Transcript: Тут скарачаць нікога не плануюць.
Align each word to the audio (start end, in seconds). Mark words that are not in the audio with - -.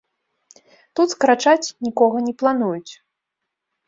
Тут 0.99 1.07
скарачаць 1.15 1.73
нікога 1.87 2.17
не 2.29 2.33
плануюць. 2.39 2.91